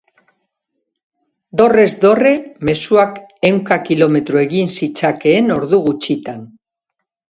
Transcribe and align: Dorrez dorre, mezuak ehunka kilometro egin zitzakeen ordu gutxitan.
Dorrez 1.61 1.91
dorre, 2.07 2.33
mezuak 2.71 3.23
ehunka 3.53 3.81
kilometro 3.91 4.45
egin 4.49 4.77
zitzakeen 4.81 5.59
ordu 5.63 5.87
gutxitan. 5.91 6.47